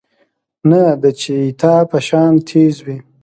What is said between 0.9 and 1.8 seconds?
د چيتا